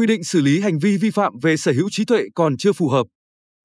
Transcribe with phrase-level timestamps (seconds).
[0.00, 2.72] quy định xử lý hành vi vi phạm về sở hữu trí tuệ còn chưa
[2.72, 3.06] phù hợp.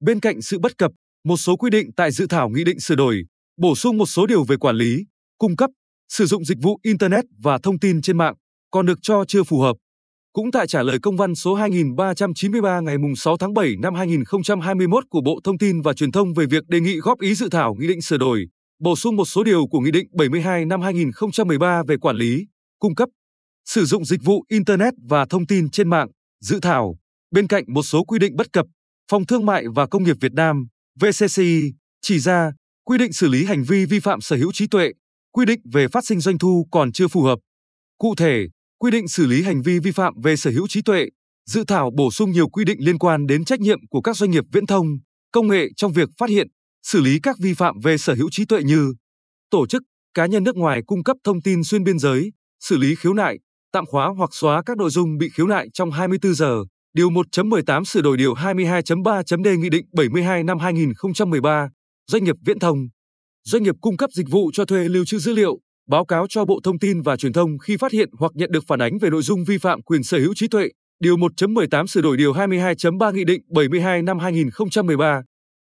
[0.00, 0.92] Bên cạnh sự bất cập,
[1.24, 3.22] một số quy định tại dự thảo nghị định sửa đổi,
[3.56, 5.04] bổ sung một số điều về quản lý,
[5.38, 5.70] cung cấp,
[6.08, 8.34] sử dụng dịch vụ internet và thông tin trên mạng
[8.70, 9.76] còn được cho chưa phù hợp.
[10.32, 15.20] Cũng tại trả lời công văn số 2393 ngày 6 tháng 7 năm 2021 của
[15.20, 17.86] Bộ Thông tin và Truyền thông về việc đề nghị góp ý dự thảo nghị
[17.86, 18.46] định sửa đổi,
[18.80, 22.46] bổ sung một số điều của Nghị định 72 năm 2013 về quản lý,
[22.78, 23.08] cung cấp,
[23.64, 26.08] sử dụng dịch vụ Internet và thông tin trên mạng,
[26.40, 26.98] dự thảo,
[27.30, 28.66] bên cạnh một số quy định bất cập,
[29.10, 30.66] Phòng Thương mại và Công nghiệp Việt Nam,
[31.00, 31.72] VCCI,
[32.02, 32.52] chỉ ra
[32.84, 34.92] quy định xử lý hành vi vi phạm sở hữu trí tuệ,
[35.32, 37.38] quy định về phát sinh doanh thu còn chưa phù hợp.
[37.98, 38.46] Cụ thể,
[38.78, 41.08] quy định xử lý hành vi vi phạm về sở hữu trí tuệ,
[41.50, 44.30] dự thảo bổ sung nhiều quy định liên quan đến trách nhiệm của các doanh
[44.30, 44.86] nghiệp viễn thông,
[45.32, 46.48] công nghệ trong việc phát hiện,
[46.82, 48.94] xử lý các vi phạm về sở hữu trí tuệ như
[49.50, 49.82] tổ chức,
[50.14, 53.38] cá nhân nước ngoài cung cấp thông tin xuyên biên giới, xử lý khiếu nại,
[53.72, 56.64] tạm khóa hoặc xóa các nội dung bị khiếu nại trong 24 giờ.
[56.94, 61.68] Điều 1.18 sửa đổi điều 22.3.d Nghị định 72 năm 2013,
[62.06, 62.88] doanh nghiệp viễn thông,
[63.44, 66.44] doanh nghiệp cung cấp dịch vụ cho thuê lưu trữ dữ liệu, báo cáo cho
[66.44, 69.10] Bộ Thông tin và Truyền thông khi phát hiện hoặc nhận được phản ánh về
[69.10, 70.68] nội dung vi phạm quyền sở hữu trí tuệ.
[71.00, 75.22] Điều 1.18 sửa đổi điều 22.3 Nghị định 72 năm 2013.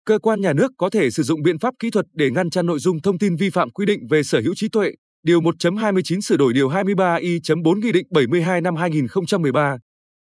[0.07, 2.67] Cơ quan nhà nước có thể sử dụng biện pháp kỹ thuật để ngăn chặn
[2.67, 4.93] nội dung thông tin vi phạm quy định về sở hữu trí tuệ.
[5.23, 9.77] Điều 1.29 sửa đổi điều 23i.4 Nghị định 72 năm 2013.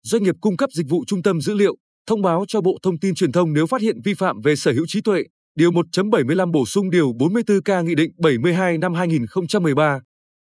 [0.02, 1.76] Doanh nghiệp cung cấp dịch vụ trung tâm dữ liệu,
[2.06, 4.72] thông báo cho Bộ Thông tin Truyền thông nếu phát hiện vi phạm về sở
[4.72, 5.22] hữu trí tuệ.
[5.54, 10.00] Điều 1.75 bổ sung Điều 44K Nghị định 72 năm 2013.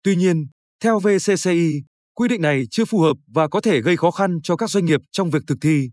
[0.02, 0.46] Tuy nhiên,
[0.82, 1.82] theo VCCI,
[2.14, 4.84] quy định này chưa phù hợp và có thể gây khó khăn cho các doanh
[4.84, 5.90] nghiệp trong việc thực thi.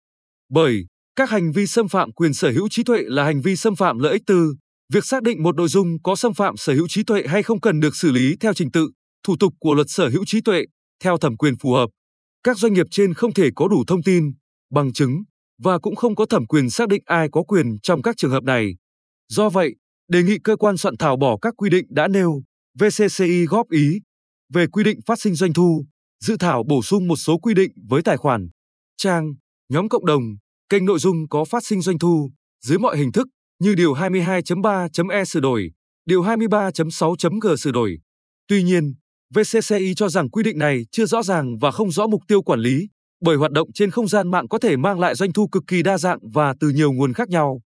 [0.49, 0.85] Bởi,
[1.15, 3.99] các hành vi xâm phạm quyền sở hữu trí tuệ là hành vi xâm phạm
[3.99, 4.55] lợi ích tư.
[4.91, 7.61] Việc xác định một nội dung có xâm phạm sở hữu trí tuệ hay không
[7.61, 8.91] cần được xử lý theo trình tự,
[9.23, 10.65] thủ tục của luật sở hữu trí tuệ,
[11.03, 11.89] theo thẩm quyền phù hợp.
[12.43, 14.31] Các doanh nghiệp trên không thể có đủ thông tin,
[14.71, 15.23] bằng chứng
[15.63, 18.43] và cũng không có thẩm quyền xác định ai có quyền trong các trường hợp
[18.43, 18.75] này.
[19.29, 19.75] Do vậy,
[20.07, 22.41] đề nghị cơ quan soạn thảo bỏ các quy định đã nêu,
[22.79, 23.99] VCCI góp ý
[24.53, 25.85] về quy định phát sinh doanh thu,
[26.23, 28.49] dự thảo bổ sung một số quy định với tài khoản,
[28.97, 29.33] trang,
[29.69, 30.23] nhóm cộng đồng,
[30.69, 32.31] kênh nội dung có phát sinh doanh thu
[32.61, 33.27] dưới mọi hình thức
[33.61, 35.71] như điều 22.3.e sửa đổi,
[36.05, 37.97] điều 23.6.g sửa đổi.
[38.47, 38.93] Tuy nhiên,
[39.35, 42.59] VCCI cho rằng quy định này chưa rõ ràng và không rõ mục tiêu quản
[42.59, 42.87] lý,
[43.21, 45.83] bởi hoạt động trên không gian mạng có thể mang lại doanh thu cực kỳ
[45.83, 47.61] đa dạng và từ nhiều nguồn khác nhau.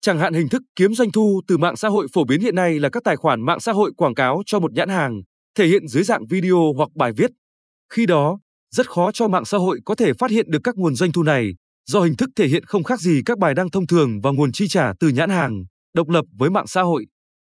[0.00, 2.78] Chẳng hạn hình thức kiếm doanh thu từ mạng xã hội phổ biến hiện nay
[2.78, 5.22] là các tài khoản mạng xã hội quảng cáo cho một nhãn hàng,
[5.58, 7.30] thể hiện dưới dạng video hoặc bài viết.
[7.92, 8.38] Khi đó,
[8.74, 11.22] rất khó cho mạng xã hội có thể phát hiện được các nguồn doanh thu
[11.22, 11.54] này,
[11.90, 14.52] do hình thức thể hiện không khác gì các bài đăng thông thường và nguồn
[14.52, 15.64] chi trả từ nhãn hàng,
[15.94, 17.06] độc lập với mạng xã hội.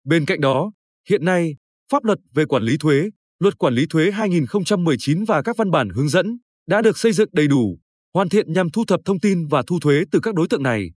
[0.03, 0.71] Bên cạnh đó,
[1.09, 1.55] hiện nay,
[1.91, 5.89] pháp luật về quản lý thuế, luật quản lý thuế 2019 và các văn bản
[5.89, 7.79] hướng dẫn đã được xây dựng đầy đủ,
[8.13, 10.91] hoàn thiện nhằm thu thập thông tin và thu thuế từ các đối tượng này.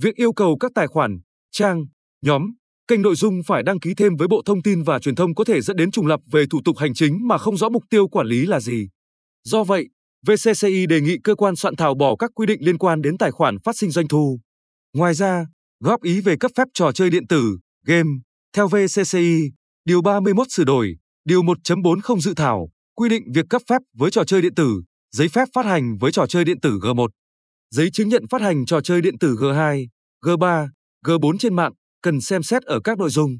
[0.00, 1.18] Việc yêu cầu các tài khoản,
[1.52, 1.86] trang,
[2.22, 2.52] nhóm,
[2.88, 5.44] kênh nội dung phải đăng ký thêm với Bộ Thông tin và Truyền thông có
[5.44, 8.08] thể dẫn đến trùng lập về thủ tục hành chính mà không rõ mục tiêu
[8.08, 8.88] quản lý là gì.
[9.44, 9.88] Do vậy,
[10.26, 13.30] VCCI đề nghị cơ quan soạn thảo bỏ các quy định liên quan đến tài
[13.30, 14.40] khoản phát sinh doanh thu.
[14.94, 15.46] Ngoài ra,
[15.80, 18.10] góp ý về cấp phép trò chơi điện tử, game,
[18.56, 19.50] theo VCCI,
[19.84, 24.24] Điều 31 sửa đổi, Điều 1.40 dự thảo, quy định việc cấp phép với trò
[24.24, 27.08] chơi điện tử, giấy phép phát hành với trò chơi điện tử G1
[27.72, 29.86] giấy chứng nhận phát hành trò chơi điện tử G2,
[30.24, 30.68] G3,
[31.04, 31.72] G4 trên mạng
[32.02, 33.38] cần xem xét ở các nội dung.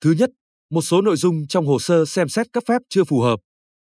[0.00, 0.30] Thứ nhất,
[0.70, 3.40] một số nội dung trong hồ sơ xem xét cấp phép chưa phù hợp.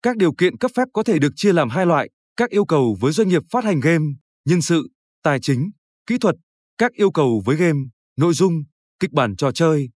[0.02, 2.96] Các điều kiện cấp phép có thể được chia làm hai loại, các yêu cầu
[3.00, 4.04] với doanh nghiệp phát hành game,
[4.48, 4.88] nhân sự,
[5.22, 5.70] tài chính,
[6.06, 6.34] kỹ thuật,
[6.78, 7.78] các yêu cầu với game,
[8.16, 8.52] nội dung,
[9.00, 9.88] kịch bản trò chơi.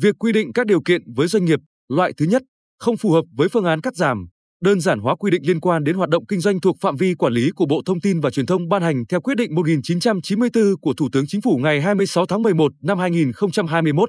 [0.00, 2.42] Việc quy định các điều kiện với doanh nghiệp, loại thứ nhất,
[2.78, 4.26] không phù hợp với phương án cắt giảm,
[4.62, 7.14] đơn giản hóa quy định liên quan đến hoạt động kinh doanh thuộc phạm vi
[7.14, 10.62] quản lý của Bộ Thông tin và Truyền thông ban hành theo quyết định 1994
[10.80, 14.08] của Thủ tướng Chính phủ ngày 26 tháng 11 năm 2021.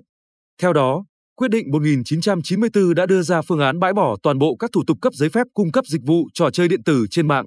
[0.62, 4.70] Theo đó, quyết định 1994 đã đưa ra phương án bãi bỏ toàn bộ các
[4.74, 7.46] thủ tục cấp giấy phép cung cấp dịch vụ trò chơi điện tử trên mạng.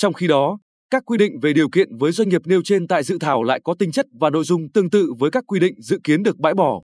[0.00, 0.58] Trong khi đó,
[0.90, 3.60] các quy định về điều kiện với doanh nghiệp nêu trên tại dự thảo lại
[3.64, 6.38] có tính chất và nội dung tương tự với các quy định dự kiến được
[6.38, 6.80] bãi bỏ.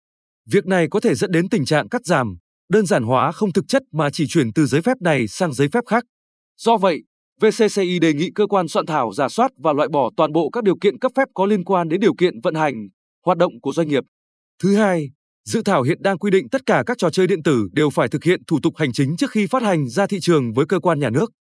[0.51, 2.37] Việc này có thể dẫn đến tình trạng cắt giảm,
[2.69, 5.69] đơn giản hóa không thực chất mà chỉ chuyển từ giấy phép này sang giấy
[5.73, 6.05] phép khác.
[6.59, 7.03] Do vậy,
[7.41, 10.65] VCCI đề nghị cơ quan soạn thảo giả soát và loại bỏ toàn bộ các
[10.65, 12.89] điều kiện cấp phép có liên quan đến điều kiện vận hành,
[13.25, 14.05] hoạt động của doanh nghiệp.
[14.63, 15.11] Thứ hai,
[15.45, 18.09] dự thảo hiện đang quy định tất cả các trò chơi điện tử đều phải
[18.09, 20.81] thực hiện thủ tục hành chính trước khi phát hành ra thị trường với cơ
[20.81, 21.33] quan nhà nước.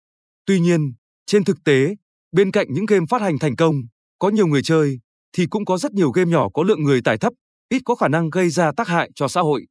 [0.46, 0.92] Tuy nhiên,
[1.26, 1.94] trên thực tế,
[2.32, 3.74] bên cạnh những game phát hành thành công,
[4.18, 4.98] có nhiều người chơi,
[5.36, 7.32] thì cũng có rất nhiều game nhỏ có lượng người tải thấp,
[7.68, 9.66] ít có khả năng gây ra tác hại cho xã hội.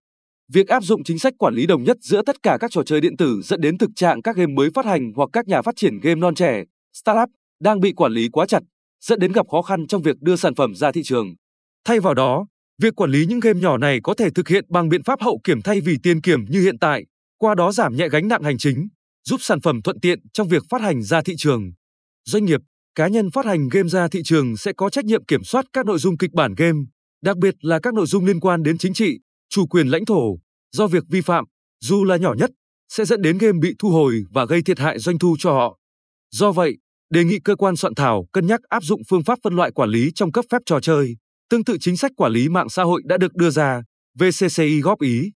[0.53, 3.01] Việc áp dụng chính sách quản lý đồng nhất giữa tất cả các trò chơi
[3.01, 5.75] điện tử dẫn đến thực trạng các game mới phát hành hoặc các nhà phát
[5.75, 6.63] triển game non trẻ,
[6.93, 7.29] startup
[7.59, 8.63] đang bị quản lý quá chặt,
[9.01, 11.35] dẫn đến gặp khó khăn trong việc đưa sản phẩm ra thị trường.
[11.85, 12.45] Thay vào đó,
[12.81, 15.39] việc quản lý những game nhỏ này có thể thực hiện bằng biện pháp hậu
[15.43, 17.03] kiểm thay vì tiền kiểm như hiện tại,
[17.37, 18.87] qua đó giảm nhẹ gánh nặng hành chính,
[19.25, 21.71] giúp sản phẩm thuận tiện trong việc phát hành ra thị trường.
[22.25, 22.61] Doanh nghiệp,
[22.95, 25.85] cá nhân phát hành game ra thị trường sẽ có trách nhiệm kiểm soát các
[25.85, 26.79] nội dung kịch bản game,
[27.21, 30.39] đặc biệt là các nội dung liên quan đến chính trị, chủ quyền lãnh thổ,
[30.71, 31.45] do việc vi phạm,
[31.81, 32.51] dù là nhỏ nhất,
[32.89, 35.79] sẽ dẫn đến game bị thu hồi và gây thiệt hại doanh thu cho họ.
[36.31, 36.77] Do vậy,
[37.09, 39.89] đề nghị cơ quan soạn thảo cân nhắc áp dụng phương pháp phân loại quản
[39.89, 41.15] lý trong cấp phép trò chơi,
[41.49, 43.83] tương tự chính sách quản lý mạng xã hội đã được đưa ra,
[44.19, 45.31] VCCI góp ý.